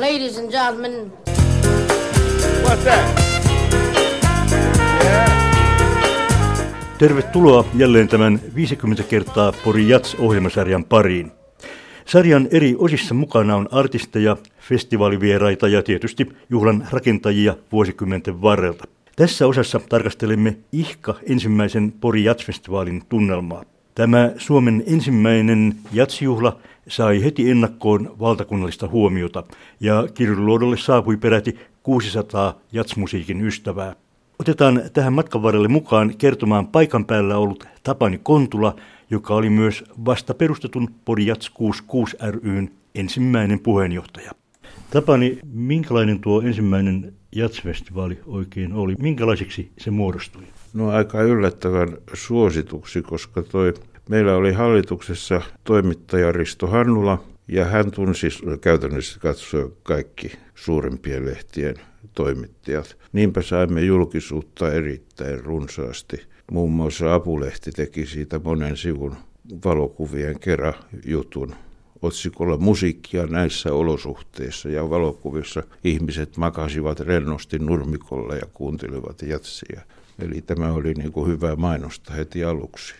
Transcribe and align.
Ladies 0.00 0.38
and 0.38 0.50
gentlemen. 0.50 1.12
What's 2.62 2.84
that? 2.84 3.20
Tervetuloa 6.98 7.64
jälleen 7.74 8.08
tämän 8.08 8.40
50 8.54 9.02
kertaa 9.02 9.52
Pori 9.64 9.88
Jats-ohjelmasarjan 9.88 10.84
pariin. 10.84 11.32
Sarjan 12.04 12.48
eri 12.50 12.74
osissa 12.78 13.14
mukana 13.14 13.56
on 13.56 13.68
artisteja, 13.70 14.36
festivaalivieraita 14.60 15.68
ja 15.68 15.82
tietysti 15.82 16.26
juhlan 16.50 16.88
rakentajia 16.90 17.56
vuosikymmenten 17.72 18.42
varrelta. 18.42 18.84
Tässä 19.16 19.46
osassa 19.46 19.80
tarkastelemme 19.88 20.56
Ihka 20.72 21.14
ensimmäisen 21.28 21.92
Pori 21.92 22.24
Jats-festivaalin 22.24 23.02
tunnelmaa. 23.08 23.75
Tämä 23.96 24.30
Suomen 24.36 24.84
ensimmäinen 24.86 25.76
jatsjuhla 25.92 26.58
sai 26.88 27.24
heti 27.24 27.50
ennakkoon 27.50 28.16
valtakunnallista 28.20 28.88
huomiota 28.88 29.42
ja 29.80 30.08
kirjuluodolle 30.14 30.76
saapui 30.76 31.16
peräti 31.16 31.58
600 31.82 32.60
jatsmusiikin 32.72 33.46
ystävää. 33.46 33.96
Otetaan 34.38 34.82
tähän 34.92 35.12
matkan 35.12 35.42
varrelle 35.42 35.68
mukaan 35.68 36.14
kertomaan 36.18 36.66
paikan 36.66 37.04
päällä 37.04 37.38
ollut 37.38 37.68
Tapani 37.82 38.20
Kontula, 38.22 38.76
joka 39.10 39.34
oli 39.34 39.50
myös 39.50 39.84
vasta 40.04 40.34
perustetun 40.34 40.88
Podjats 41.04 41.50
66 41.50 42.16
ryn 42.30 42.70
ensimmäinen 42.94 43.60
puheenjohtaja. 43.60 44.32
Tapani, 44.90 45.38
minkälainen 45.52 46.20
tuo 46.20 46.40
ensimmäinen 46.40 47.12
jatsfestivaali 47.36 48.18
oikein 48.26 48.72
oli? 48.72 48.94
Minkälaiseksi 48.98 49.70
se 49.78 49.90
muodostui? 49.90 50.42
No 50.74 50.90
aika 50.90 51.22
yllättävän 51.22 51.98
suosituksi, 52.14 53.02
koska 53.02 53.42
toi, 53.42 53.74
meillä 54.08 54.36
oli 54.36 54.52
hallituksessa 54.52 55.42
toimittaja 55.64 56.32
Risto 56.32 56.66
Hannula, 56.66 57.24
ja 57.48 57.64
hän 57.64 57.90
tunsi 57.90 58.28
käytännössä 58.60 59.20
katsoa 59.20 59.70
kaikki 59.82 60.32
suurimpien 60.54 61.26
lehtien 61.26 61.74
toimittajat. 62.14 62.96
Niinpä 63.12 63.42
saimme 63.42 63.80
julkisuutta 63.80 64.72
erittäin 64.72 65.44
runsaasti. 65.44 66.16
Muun 66.52 66.72
muassa 66.72 67.14
Apulehti 67.14 67.70
teki 67.70 68.06
siitä 68.06 68.40
monen 68.44 68.76
sivun 68.76 69.16
valokuvien 69.64 70.40
kerran 70.40 70.74
jutun 71.06 71.54
otsikolla 72.02 72.56
musiikkia 72.56 73.26
näissä 73.26 73.72
olosuhteissa 73.72 74.68
ja 74.68 74.90
valokuvissa 74.90 75.62
ihmiset 75.84 76.36
makasivat 76.36 77.00
rennosti 77.00 77.58
nurmikolla 77.58 78.34
ja 78.34 78.46
kuuntelivat 78.54 79.22
jatsia. 79.22 79.80
Eli 80.18 80.42
tämä 80.42 80.72
oli 80.72 80.94
niin 80.94 81.12
kuin 81.12 81.30
hyvä 81.30 81.56
mainosta 81.56 82.12
heti 82.12 82.44
aluksi. 82.44 82.94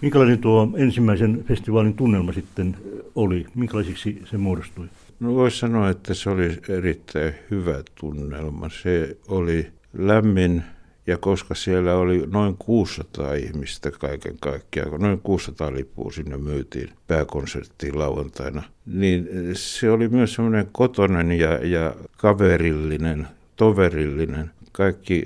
Minkälainen 0.00 0.38
tuo 0.38 0.68
ensimmäisen 0.76 1.44
festivaalin 1.48 1.94
tunnelma 1.94 2.32
sitten 2.32 2.76
oli? 3.14 3.46
Minkälaisiksi 3.54 4.22
se 4.30 4.38
muodostui? 4.38 4.88
No 5.20 5.34
voisi 5.34 5.58
sanoa, 5.58 5.90
että 5.90 6.14
se 6.14 6.30
oli 6.30 6.58
erittäin 6.68 7.34
hyvä 7.50 7.82
tunnelma. 8.00 8.70
Se 8.82 9.16
oli 9.28 9.66
lämmin 9.98 10.62
ja 11.10 11.18
koska 11.18 11.54
siellä 11.54 11.94
oli 11.94 12.22
noin 12.26 12.56
600 12.58 13.34
ihmistä 13.34 13.90
kaiken 13.90 14.36
kaikkiaan, 14.40 15.00
noin 15.00 15.20
600 15.20 15.74
lippua 15.74 16.12
sinne 16.12 16.36
myytiin 16.36 16.90
pääkonserttiin 17.06 17.98
lauantaina, 17.98 18.62
niin 18.86 19.28
se 19.52 19.90
oli 19.90 20.08
myös 20.08 20.34
semmoinen 20.34 20.68
kotonen 20.72 21.32
ja, 21.32 21.66
ja 21.66 21.94
kaverillinen, 22.16 23.26
toverillinen. 23.56 24.50
Kaikki 24.72 25.24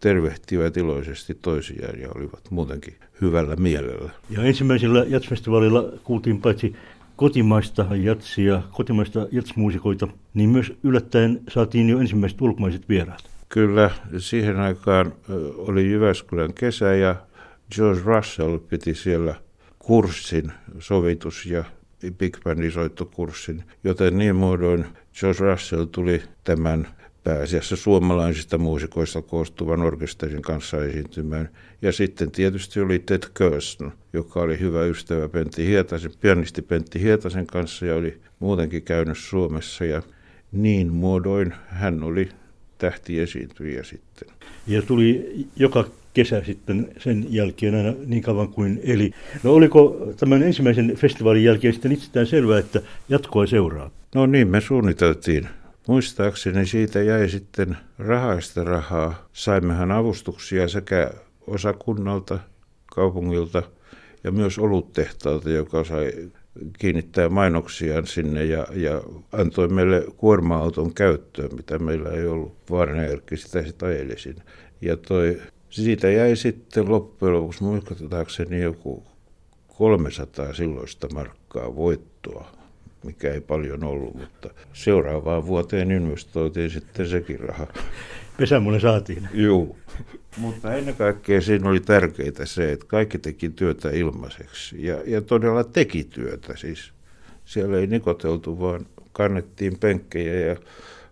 tervehtivät 0.00 0.76
iloisesti 0.76 1.38
toisiaan 1.42 2.00
ja 2.00 2.08
olivat 2.14 2.50
muutenkin 2.50 2.94
hyvällä 3.20 3.56
mielellä. 3.56 4.10
Ja 4.30 4.42
ensimmäisellä 4.42 5.04
jatsfestivaalilla 5.08 5.84
kuultiin 6.04 6.40
paitsi 6.40 6.76
kotimaista 7.16 7.86
jatsia, 7.96 8.62
kotimaista 8.72 9.26
jatsmuusikoita, 9.32 10.08
niin 10.34 10.50
myös 10.50 10.72
yllättäen 10.82 11.40
saatiin 11.48 11.88
jo 11.88 11.98
ensimmäiset 11.98 12.40
ulkomaiset 12.40 12.88
vieraat. 12.88 13.35
Kyllä, 13.48 13.90
siihen 14.18 14.60
aikaan 14.60 15.14
oli 15.56 15.90
Jyväskylän 15.90 16.54
kesä 16.54 16.94
ja 16.94 17.16
George 17.74 18.00
Russell 18.04 18.58
piti 18.58 18.94
siellä 18.94 19.34
kurssin, 19.78 20.52
sovitus- 20.78 21.46
ja 21.46 21.64
big 22.18 22.36
bandin 22.44 22.72
soittokurssin, 22.72 23.64
joten 23.84 24.18
niin 24.18 24.36
muodoin 24.36 24.84
George 25.20 25.44
Russell 25.44 25.84
tuli 25.84 26.22
tämän 26.44 26.88
pääasiassa 27.24 27.76
suomalaisista 27.76 28.58
muusikoista 28.58 29.22
koostuvan 29.22 29.82
orkesterin 29.82 30.42
kanssa 30.42 30.84
esiintymään. 30.84 31.48
Ja 31.82 31.92
sitten 31.92 32.30
tietysti 32.30 32.80
oli 32.80 32.98
Ted 32.98 33.22
Kirsten, 33.38 33.92
joka 34.12 34.40
oli 34.40 34.60
hyvä 34.60 34.84
ystävä 34.84 35.28
Pentti 35.28 35.66
Hietasen, 35.66 36.10
pianisti 36.20 36.62
Pentti 36.62 37.00
Hietasen 37.00 37.46
kanssa 37.46 37.86
ja 37.86 37.94
oli 37.94 38.20
muutenkin 38.38 38.82
käynyt 38.82 39.18
Suomessa. 39.18 39.84
Ja 39.84 40.02
niin 40.52 40.92
muodoin 40.92 41.54
hän 41.66 42.02
oli 42.02 42.28
tähti 42.78 43.20
esiintyjä 43.20 43.82
sitten. 43.82 44.28
Ja 44.66 44.82
tuli 44.82 45.46
joka 45.56 45.84
kesä 46.14 46.42
sitten 46.44 46.88
sen 46.98 47.26
jälkeen 47.28 47.74
aina 47.74 47.94
niin 48.06 48.22
kauan 48.22 48.48
kuin 48.48 48.80
eli. 48.84 49.10
No 49.42 49.54
oliko 49.54 50.12
tämän 50.16 50.42
ensimmäisen 50.42 50.96
festivaalin 50.96 51.44
jälkeen 51.44 51.72
sitten 51.72 51.92
itsestään 51.92 52.26
selvää, 52.26 52.58
että 52.58 52.80
jatkoa 53.08 53.46
seuraa? 53.46 53.90
No 54.14 54.26
niin, 54.26 54.48
me 54.48 54.60
suunniteltiin 54.60 55.48
Muistaakseni 55.86 56.66
siitä 56.66 57.02
jäi 57.02 57.28
sitten 57.28 57.76
rahaista 57.98 58.64
rahaa. 58.64 59.28
Saimmehan 59.32 59.92
avustuksia 59.92 60.68
sekä 60.68 61.10
osakunnalta, 61.46 62.38
kaupungilta 62.94 63.62
ja 64.24 64.32
myös 64.32 64.58
oluttehtalta, 64.58 65.50
joka 65.50 65.84
sai 65.84 66.12
kiinnittää 66.78 67.28
mainoksiaan 67.28 68.06
sinne 68.06 68.44
ja, 68.44 68.66
ja 68.74 69.02
antoi 69.32 69.68
meille 69.68 70.04
kuorma-auton 70.16 70.94
käyttöön, 70.94 71.54
mitä 71.56 71.78
meillä 71.78 72.10
ei 72.10 72.26
ollut. 72.26 72.56
Vaarinen 72.70 73.10
Erkki 73.10 73.36
sitä 73.36 73.62
sitten 73.62 73.88
ajeli 73.88 74.18
sinne. 74.18 74.42
Ja 74.80 74.96
toi, 74.96 75.40
siitä 75.70 76.10
jäi 76.10 76.36
sitten 76.36 76.88
loppujen 76.88 77.34
lopuksi 77.34 77.64
muistaakseni 77.64 78.60
joku 78.60 79.02
300 79.78 80.54
silloista 80.54 81.08
markkaa 81.14 81.76
voittoa 81.76 82.56
mikä 83.06 83.32
ei 83.32 83.40
paljon 83.40 83.84
ollut, 83.84 84.14
mutta 84.14 84.50
seuraavaan 84.72 85.46
vuoteen 85.46 85.90
investoitiin 85.90 86.70
sitten 86.70 87.08
sekin 87.08 87.40
raha. 87.40 87.66
Pesämulle 88.38 88.80
saatiin. 88.80 89.28
Joo. 89.34 89.76
Mutta 90.36 90.74
ennen 90.74 90.96
kaikkea 90.96 91.40
siinä 91.40 91.70
oli 91.70 91.80
tärkeää 91.80 92.44
se, 92.44 92.72
että 92.72 92.86
kaikki 92.86 93.18
teki 93.18 93.48
työtä 93.50 93.90
ilmaiseksi. 93.90 94.86
Ja, 94.86 94.96
ja 95.06 95.20
todella 95.20 95.64
teki 95.64 96.04
työtä 96.04 96.56
siis. 96.56 96.92
Siellä 97.44 97.78
ei 97.78 97.86
nikoteltu, 97.86 98.60
vaan 98.60 98.86
kannettiin 99.12 99.78
penkkejä 99.78 100.46
ja 100.46 100.56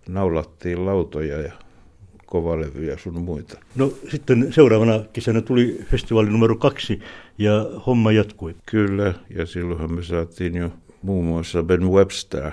naulattiin 0.09 0.87
lautoja 0.87 1.41
ja 1.41 1.53
kovalevyjä 2.27 2.97
sun 2.97 3.21
muita. 3.21 3.59
No 3.75 3.93
sitten 4.11 4.53
seuraavana 4.53 5.05
kesänä 5.13 5.41
tuli 5.41 5.81
festivaali 5.91 6.31
numero 6.31 6.57
kaksi 6.57 7.01
ja 7.39 7.67
homma 7.87 8.13
jatkui. 8.13 8.55
Kyllä, 8.67 9.15
ja 9.31 9.47
silloinhan 9.47 9.95
me 9.95 10.03
saatiin 10.03 10.55
jo 10.55 10.71
muun 11.03 11.25
muassa 11.25 11.63
Ben 11.63 11.89
Webster 11.89 12.53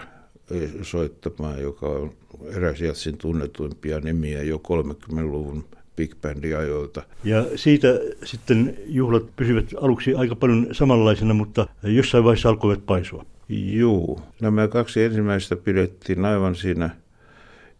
soittamaan, 0.81 1.61
joka 1.61 1.87
on 1.87 2.11
eräs 2.55 2.81
jatsin 2.81 3.17
tunnetuimpia 3.17 3.99
nimiä 3.99 4.43
jo 4.43 4.61
30-luvun 4.67 5.65
big 5.95 6.15
bandi 6.21 6.53
ajoilta. 6.53 7.03
Ja 7.23 7.45
siitä 7.55 7.87
sitten 8.23 8.77
juhlat 8.85 9.23
pysyvät 9.35 9.65
aluksi 9.81 10.15
aika 10.15 10.35
paljon 10.35 10.67
samanlaisena, 10.71 11.33
mutta 11.33 11.67
jossain 11.83 12.23
vaiheessa 12.23 12.49
alkoivat 12.49 12.85
paisua. 12.85 13.25
Joo, 13.49 14.21
nämä 14.41 14.67
kaksi 14.67 15.03
ensimmäistä 15.03 15.55
pidettiin 15.55 16.25
aivan 16.25 16.55
siinä 16.55 16.89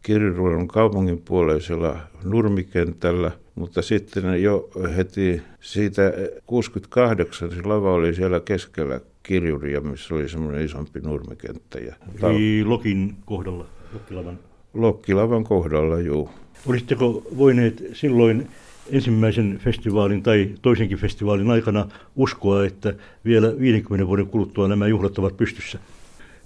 Kirjuruodon 0.01 0.67
kaupungin 0.67 1.21
puoleisella 1.25 1.97
nurmikentällä, 2.23 3.31
mutta 3.55 3.81
sitten 3.81 4.43
jo 4.43 4.69
heti 4.95 5.41
siitä 5.59 6.13
68 6.47 7.51
se 7.51 7.61
lava 7.63 7.93
oli 7.93 8.15
siellä 8.15 8.39
keskellä 8.39 9.01
kirjuria, 9.23 9.81
missä 9.81 10.15
oli 10.15 10.29
semmoinen 10.29 10.65
isompi 10.65 10.99
nurmikenttä. 10.99 11.79
Ja 11.79 11.95
Eli 12.23 12.63
Lokin 12.63 13.15
kohdalla, 13.25 13.65
Lokkilavan? 13.93 14.39
Lokkilavan 14.73 15.43
kohdalla, 15.43 15.99
joo. 15.99 16.29
Olisitteko 16.67 17.23
voineet 17.37 17.83
silloin 17.93 18.47
ensimmäisen 18.89 19.59
festivaalin 19.63 20.23
tai 20.23 20.49
toisenkin 20.61 20.97
festivaalin 20.97 21.51
aikana 21.51 21.87
uskoa, 22.15 22.65
että 22.65 22.93
vielä 23.25 23.59
50 23.59 24.07
vuoden 24.07 24.27
kuluttua 24.27 24.67
nämä 24.67 24.87
juhlat 24.87 25.17
ovat 25.19 25.37
pystyssä? 25.37 25.79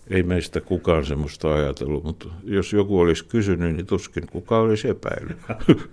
Ei 0.10 0.24
meistä 0.24 0.62
kukaan 0.62 1.06
semmoista 1.06 1.54
ajatellut, 1.54 2.04
mutta 2.04 2.26
jos 2.44 2.74
joku 2.74 3.00
olisi 3.00 3.26
kysynyt, 3.26 3.76
niin 3.76 3.86
tuskin 3.86 4.28
kukaan 4.32 4.62
olisi 4.62 4.90
epäillyt. 4.90 5.38